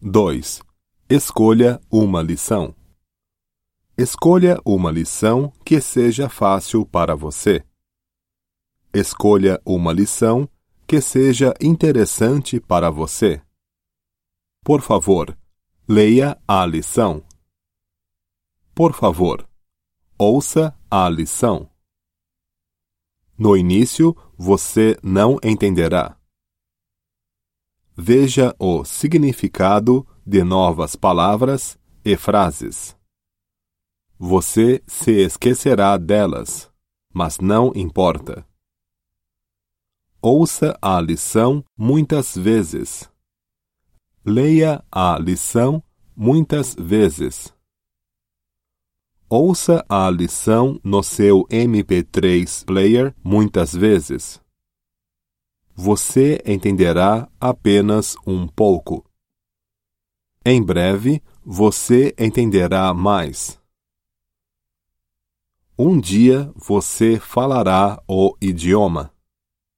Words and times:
2. 0.00 0.60
Escolha 1.08 1.80
uma 1.90 2.20
lição. 2.20 2.76
Escolha 3.96 4.60
uma 4.62 4.90
lição 4.90 5.50
que 5.64 5.80
seja 5.80 6.28
fácil 6.28 6.84
para 6.84 7.16
você. 7.16 7.64
Escolha 8.92 9.58
uma 9.64 9.94
lição 9.94 10.46
que 10.86 11.00
seja 11.00 11.54
interessante 11.58 12.60
para 12.60 12.90
você. 12.90 13.42
Por 14.62 14.82
favor, 14.82 15.36
leia 15.88 16.38
a 16.46 16.66
lição. 16.66 17.24
Por 18.74 18.92
favor, 18.92 19.48
ouça 20.18 20.78
a 20.90 21.08
lição. 21.08 21.70
No 23.36 23.56
início, 23.56 24.14
você 24.36 24.98
não 25.02 25.38
entenderá. 25.42 26.15
Veja 27.98 28.54
o 28.58 28.84
significado 28.84 30.06
de 30.26 30.44
novas 30.44 30.94
palavras 30.94 31.78
e 32.04 32.14
frases. 32.14 32.94
Você 34.18 34.82
se 34.86 35.12
esquecerá 35.12 35.96
delas, 35.96 36.70
mas 37.10 37.38
não 37.38 37.72
importa. 37.74 38.46
Ouça 40.20 40.78
a 40.82 41.00
lição 41.00 41.64
muitas 41.74 42.36
vezes. 42.36 43.10
Leia 44.22 44.84
a 44.92 45.18
lição 45.18 45.82
muitas 46.14 46.74
vezes. 46.74 47.54
Ouça 49.26 49.82
a 49.88 50.10
lição 50.10 50.78
no 50.84 51.02
seu 51.02 51.46
MP3 51.48 52.62
player 52.66 53.14
muitas 53.24 53.72
vezes. 53.72 54.44
Você 55.78 56.42
entenderá 56.46 57.30
apenas 57.38 58.16
um 58.26 58.48
pouco. 58.48 59.04
Em 60.42 60.62
breve, 60.62 61.22
você 61.44 62.14
entenderá 62.18 62.94
mais. 62.94 63.60
Um 65.78 66.00
dia 66.00 66.50
você 66.56 67.20
falará 67.20 68.02
o 68.08 68.34
idioma. 68.40 69.12